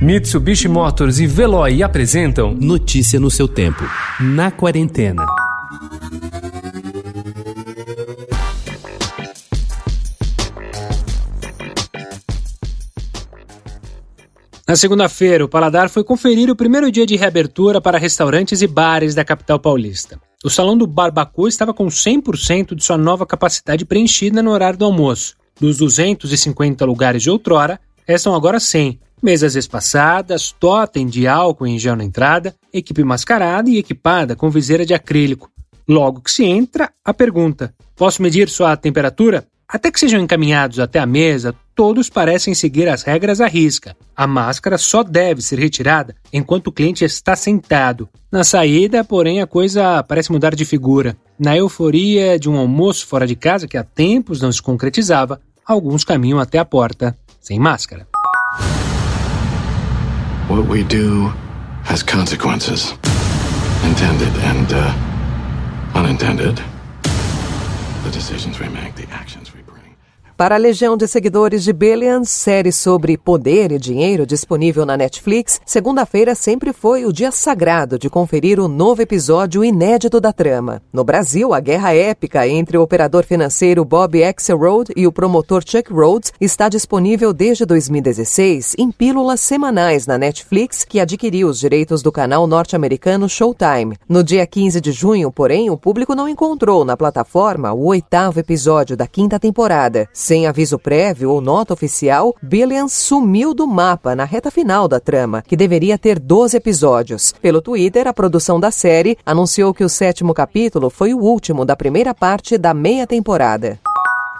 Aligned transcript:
Mitsubishi 0.00 0.68
Motors 0.68 1.18
e 1.20 1.26
Veloy 1.26 1.82
apresentam 1.82 2.52
Notícia 2.52 3.18
no 3.18 3.30
seu 3.30 3.48
tempo. 3.48 3.82
Na 4.20 4.50
quarentena. 4.50 5.24
Na 14.68 14.76
segunda-feira, 14.76 15.46
o 15.46 15.48
Paladar 15.48 15.88
foi 15.88 16.04
conferir 16.04 16.50
o 16.50 16.56
primeiro 16.56 16.92
dia 16.92 17.06
de 17.06 17.16
reabertura 17.16 17.80
para 17.80 17.98
restaurantes 17.98 18.60
e 18.60 18.66
bares 18.66 19.14
da 19.14 19.24
capital 19.24 19.58
paulista. 19.58 20.20
O 20.44 20.50
salão 20.50 20.76
do 20.76 20.86
Barbacoa 20.86 21.48
estava 21.48 21.72
com 21.72 21.86
100% 21.86 22.74
de 22.74 22.84
sua 22.84 22.98
nova 22.98 23.24
capacidade 23.24 23.86
preenchida 23.86 24.42
no 24.42 24.50
horário 24.50 24.78
do 24.78 24.84
almoço. 24.84 25.36
Dos 25.58 25.78
250 25.78 26.84
lugares 26.84 27.22
de 27.22 27.30
outrora, 27.30 27.80
restam 28.06 28.34
agora 28.34 28.60
100. 28.60 29.00
Mesas 29.22 29.56
espaçadas, 29.56 30.52
totem 30.52 31.06
de 31.06 31.26
álcool 31.26 31.66
em 31.66 31.78
gel 31.78 31.96
na 31.96 32.04
entrada, 32.04 32.54
equipe 32.72 33.02
mascarada 33.02 33.70
e 33.70 33.78
equipada 33.78 34.36
com 34.36 34.50
viseira 34.50 34.84
de 34.84 34.92
acrílico. 34.92 35.50
Logo 35.88 36.20
que 36.20 36.30
se 36.30 36.44
entra, 36.44 36.90
a 37.04 37.14
pergunta: 37.14 37.74
Posso 37.94 38.20
medir 38.22 38.48
sua 38.48 38.76
temperatura? 38.76 39.46
Até 39.68 39.90
que 39.90 39.98
sejam 39.98 40.20
encaminhados 40.20 40.78
até 40.78 41.00
a 41.00 41.06
mesa, 41.06 41.54
todos 41.74 42.08
parecem 42.08 42.54
seguir 42.54 42.88
as 42.88 43.02
regras 43.02 43.40
à 43.40 43.48
risca. 43.48 43.96
A 44.14 44.26
máscara 44.26 44.78
só 44.78 45.02
deve 45.02 45.42
ser 45.42 45.58
retirada 45.58 46.14
enquanto 46.32 46.68
o 46.68 46.72
cliente 46.72 47.04
está 47.04 47.34
sentado. 47.34 48.08
Na 48.30 48.44
saída, 48.44 49.02
porém, 49.02 49.40
a 49.40 49.46
coisa 49.46 50.02
parece 50.04 50.30
mudar 50.30 50.54
de 50.54 50.64
figura. 50.64 51.16
Na 51.38 51.56
euforia 51.56 52.38
de 52.38 52.48
um 52.48 52.56
almoço 52.56 53.06
fora 53.06 53.26
de 53.26 53.34
casa 53.34 53.66
que 53.66 53.76
há 53.76 53.82
tempos 53.82 54.40
não 54.40 54.52
se 54.52 54.62
concretizava, 54.62 55.40
alguns 55.64 56.04
caminham 56.04 56.38
até 56.38 56.58
a 56.58 56.64
porta, 56.64 57.16
sem 57.40 57.58
máscara. 57.58 58.06
What 60.48 60.64
we 60.66 60.84
do 60.84 61.32
has 61.82 62.04
consequences. 62.04 62.92
Intended 63.84 64.32
and 64.44 64.68
uh, 64.70 65.92
unintended. 65.94 66.62
The 68.04 68.10
decisions 68.12 68.60
we 68.60 68.68
make, 68.68 68.94
the 68.94 69.08
actions 69.10 69.52
we. 69.52 69.65
Para 70.36 70.56
a 70.56 70.58
legião 70.58 70.98
de 70.98 71.08
seguidores 71.08 71.64
de 71.64 71.72
Billions, 71.72 72.28
série 72.28 72.70
sobre 72.70 73.16
poder 73.16 73.72
e 73.72 73.78
dinheiro 73.78 74.26
disponível 74.26 74.84
na 74.84 74.94
Netflix, 74.94 75.58
segunda-feira 75.64 76.34
sempre 76.34 76.74
foi 76.74 77.06
o 77.06 77.12
dia 77.12 77.32
sagrado 77.32 77.98
de 77.98 78.10
conferir 78.10 78.60
o 78.60 78.68
novo 78.68 79.00
episódio 79.00 79.64
inédito 79.64 80.20
da 80.20 80.34
trama. 80.34 80.82
No 80.92 81.02
Brasil, 81.02 81.54
a 81.54 81.60
guerra 81.60 81.94
épica 81.94 82.46
entre 82.46 82.76
o 82.76 82.82
operador 82.82 83.24
financeiro 83.24 83.82
Bob 83.82 84.22
Axelrod 84.22 84.92
e 84.94 85.06
o 85.06 85.12
promotor 85.12 85.62
Chuck 85.66 85.90
Rhodes 85.90 86.34
está 86.38 86.68
disponível 86.68 87.32
desde 87.32 87.64
2016 87.64 88.74
em 88.76 88.92
pílulas 88.92 89.40
semanais 89.40 90.06
na 90.06 90.18
Netflix, 90.18 90.84
que 90.84 91.00
adquiriu 91.00 91.48
os 91.48 91.58
direitos 91.58 92.02
do 92.02 92.12
canal 92.12 92.46
norte-americano 92.46 93.26
Showtime. 93.26 93.96
No 94.06 94.22
dia 94.22 94.46
15 94.46 94.82
de 94.82 94.92
junho, 94.92 95.32
porém, 95.32 95.70
o 95.70 95.78
público 95.78 96.14
não 96.14 96.28
encontrou 96.28 96.84
na 96.84 96.94
plataforma 96.94 97.72
o 97.72 97.86
oitavo 97.86 98.38
episódio 98.38 98.98
da 98.98 99.06
quinta 99.06 99.40
temporada. 99.40 100.06
Sem 100.26 100.44
aviso 100.44 100.76
prévio 100.76 101.30
ou 101.30 101.40
nota 101.40 101.72
oficial, 101.72 102.34
Billions 102.42 102.92
sumiu 102.92 103.54
do 103.54 103.64
mapa 103.64 104.16
na 104.16 104.24
reta 104.24 104.50
final 104.50 104.88
da 104.88 104.98
trama, 104.98 105.40
que 105.40 105.56
deveria 105.56 105.96
ter 105.96 106.18
12 106.18 106.56
episódios. 106.56 107.32
Pelo 107.40 107.62
Twitter, 107.62 108.08
a 108.08 108.12
produção 108.12 108.58
da 108.58 108.72
série 108.72 109.16
anunciou 109.24 109.72
que 109.72 109.84
o 109.84 109.88
sétimo 109.88 110.34
capítulo 110.34 110.90
foi 110.90 111.14
o 111.14 111.18
último 111.18 111.64
da 111.64 111.76
primeira 111.76 112.12
parte 112.12 112.58
da 112.58 112.74
meia 112.74 113.06
temporada. 113.06 113.78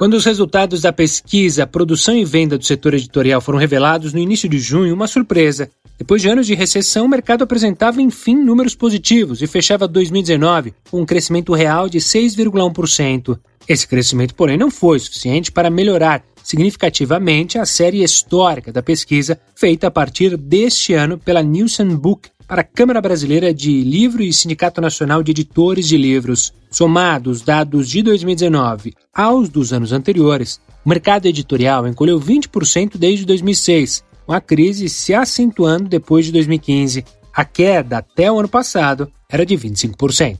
Quando 0.00 0.14
os 0.14 0.24
resultados 0.24 0.80
da 0.80 0.92
pesquisa 0.92 1.64
Produção 1.64 2.16
e 2.16 2.24
Venda 2.24 2.58
do 2.58 2.64
setor 2.64 2.94
editorial 2.94 3.40
foram 3.40 3.60
revelados 3.60 4.12
no 4.12 4.18
início 4.18 4.48
de 4.48 4.58
junho, 4.58 4.92
uma 4.92 5.06
surpresa. 5.06 5.70
Depois 5.96 6.20
de 6.20 6.28
anos 6.28 6.48
de 6.48 6.56
recessão, 6.56 7.06
o 7.06 7.08
mercado 7.08 7.44
apresentava 7.44 8.02
enfim 8.02 8.34
números 8.34 8.74
positivos 8.74 9.42
e 9.42 9.46
fechava 9.46 9.86
2019 9.86 10.74
com 10.90 11.02
um 11.02 11.06
crescimento 11.06 11.54
real 11.54 11.88
de 11.88 11.98
6,1%. 11.98 13.38
Esse 13.68 13.86
crescimento, 13.86 14.34
porém, 14.34 14.56
não 14.56 14.70
foi 14.70 14.98
suficiente 14.98 15.52
para 15.52 15.68
melhorar 15.68 16.24
significativamente 16.42 17.58
a 17.58 17.66
série 17.66 18.02
histórica 18.02 18.72
da 18.72 18.82
pesquisa 18.82 19.38
feita 19.54 19.88
a 19.88 19.90
partir 19.90 20.38
deste 20.38 20.94
ano 20.94 21.18
pela 21.18 21.42
Nielsen 21.42 21.94
Book 21.94 22.30
para 22.46 22.62
a 22.62 22.64
Câmara 22.64 23.02
Brasileira 23.02 23.52
de 23.52 23.82
Livro 23.82 24.22
e 24.22 24.32
Sindicato 24.32 24.80
Nacional 24.80 25.22
de 25.22 25.32
Editores 25.32 25.86
de 25.86 25.98
Livros. 25.98 26.54
Somados 26.70 27.42
dados 27.42 27.90
de 27.90 28.02
2019 28.02 28.94
aos 29.14 29.50
dos 29.50 29.72
anos 29.72 29.92
anteriores, 29.92 30.58
o 30.82 30.88
mercado 30.88 31.26
editorial 31.26 31.86
encolheu 31.86 32.18
20% 32.18 32.96
desde 32.96 33.26
2006, 33.26 34.02
com 34.26 34.32
a 34.32 34.40
crise 34.40 34.88
se 34.88 35.12
acentuando 35.12 35.88
depois 35.88 36.24
de 36.24 36.32
2015. 36.32 37.04
A 37.34 37.44
queda 37.44 37.98
até 37.98 38.32
o 38.32 38.38
ano 38.38 38.48
passado 38.48 39.12
era 39.30 39.44
de 39.44 39.54
25%. 39.54 40.38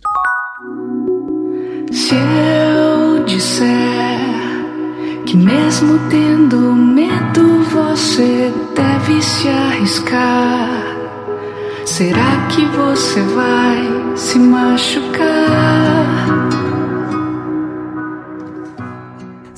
Se 1.93 2.15
eu 2.15 2.68
disser 3.29 4.19
que, 5.27 5.37
mesmo 5.37 5.99
tendo 6.09 6.57
medo, 6.73 7.63
você 7.65 8.53
deve 8.75 9.23
se 9.23 9.49
arriscar, 9.49 10.97
será 11.85 12.47
que 12.49 12.65
você 12.65 13.21
vai 13.21 14.17
se 14.17 14.39
machucar? 14.39 15.48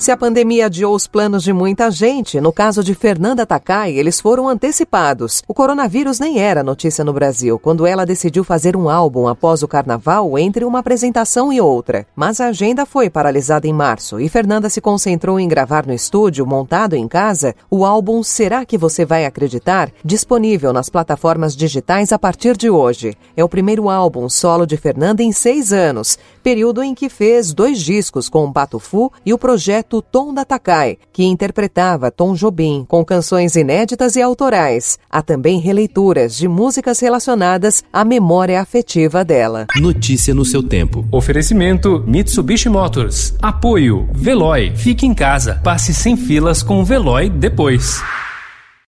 Se 0.01 0.09
a 0.09 0.17
pandemia 0.17 0.65
adiou 0.65 0.95
os 0.95 1.05
planos 1.05 1.43
de 1.43 1.53
muita 1.53 1.91
gente, 1.91 2.41
no 2.41 2.51
caso 2.51 2.83
de 2.83 2.95
Fernanda 2.95 3.45
Takai, 3.45 3.91
eles 3.91 4.19
foram 4.19 4.49
antecipados. 4.49 5.43
O 5.47 5.53
coronavírus 5.53 6.19
nem 6.19 6.39
era 6.39 6.63
notícia 6.63 7.05
no 7.05 7.13
Brasil 7.13 7.59
quando 7.59 7.85
ela 7.85 8.03
decidiu 8.03 8.43
fazer 8.43 8.75
um 8.75 8.89
álbum 8.89 9.27
após 9.27 9.61
o 9.61 9.67
carnaval 9.67 10.39
entre 10.39 10.65
uma 10.65 10.79
apresentação 10.79 11.53
e 11.53 11.61
outra. 11.61 12.07
Mas 12.15 12.41
a 12.41 12.47
agenda 12.47 12.83
foi 12.83 13.11
paralisada 13.11 13.67
em 13.67 13.73
março 13.73 14.19
e 14.19 14.27
Fernanda 14.27 14.69
se 14.69 14.81
concentrou 14.81 15.39
em 15.39 15.47
gravar 15.47 15.85
no 15.85 15.93
estúdio, 15.93 16.47
montado 16.47 16.95
em 16.95 17.07
casa, 17.07 17.53
o 17.69 17.85
álbum 17.85 18.23
Será 18.23 18.65
que 18.65 18.79
Você 18.79 19.05
Vai 19.05 19.27
Acreditar? 19.27 19.91
disponível 20.03 20.73
nas 20.73 20.89
plataformas 20.89 21.55
digitais 21.55 22.11
a 22.11 22.17
partir 22.17 22.57
de 22.57 22.71
hoje. 22.71 23.15
É 23.37 23.43
o 23.43 23.49
primeiro 23.49 23.87
álbum 23.87 24.27
solo 24.29 24.65
de 24.65 24.77
Fernanda 24.77 25.21
em 25.21 25.31
seis 25.31 25.71
anos, 25.71 26.17
período 26.41 26.81
em 26.81 26.95
que 26.95 27.07
fez 27.07 27.53
dois 27.53 27.79
discos 27.79 28.27
com 28.27 28.45
o 28.45 28.51
Pato 28.51 28.79
Fu 28.79 29.11
e 29.23 29.31
o 29.31 29.37
projeto 29.37 29.90
Tom 29.99 30.31
da 30.31 30.45
Takai, 30.45 30.99
que 31.11 31.23
interpretava 31.23 32.11
Tom 32.11 32.35
Jobim, 32.35 32.85
com 32.87 33.03
canções 33.03 33.55
inéditas 33.55 34.15
e 34.15 34.21
autorais. 34.21 34.99
Há 35.09 35.23
também 35.23 35.59
releituras 35.59 36.35
de 36.35 36.47
músicas 36.47 36.99
relacionadas 36.99 37.83
à 37.91 38.05
memória 38.05 38.61
afetiva 38.61 39.25
dela. 39.25 39.65
Notícia 39.77 40.35
no 40.35 40.45
seu 40.45 40.61
tempo. 40.61 41.03
Oferecimento 41.11 42.03
Mitsubishi 42.05 42.69
Motors. 42.69 43.33
Apoio 43.41 44.07
Veloy. 44.13 44.75
Fique 44.75 45.07
em 45.07 45.15
casa. 45.15 45.59
Passe 45.63 45.95
sem 45.95 46.15
filas 46.15 46.61
com 46.61 46.79
o 46.79 46.85
Veloy 46.85 47.27
depois. 47.27 48.03